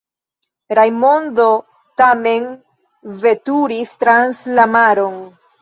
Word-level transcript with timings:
Rajmondo 0.79 1.45
tamen 2.03 2.49
veturis 3.27 3.95
trans 4.07 4.41
la 4.57 4.67
maron. 4.79 5.25